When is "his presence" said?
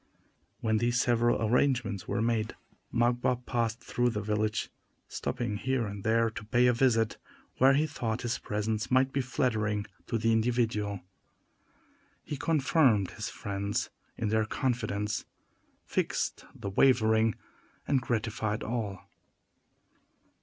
8.23-8.89